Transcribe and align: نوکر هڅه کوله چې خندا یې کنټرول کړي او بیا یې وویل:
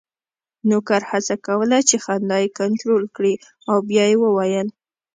نوکر 0.69 1.01
هڅه 1.11 1.35
کوله 1.45 1.77
چې 1.89 1.95
خندا 2.03 2.37
یې 2.43 2.49
کنټرول 2.59 3.03
کړي 3.15 3.33
او 3.69 3.77
بیا 3.89 4.03
یې 4.11 4.17
وویل: 4.21 4.67